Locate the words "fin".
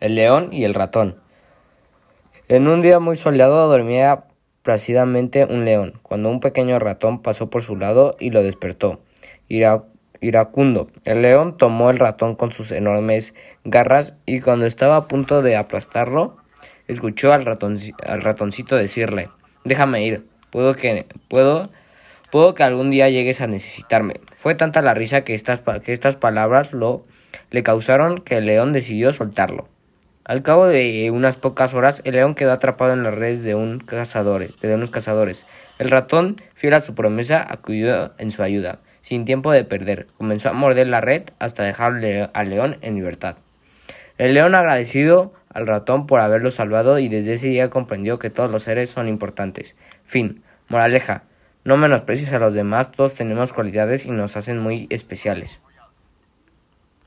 50.04-50.42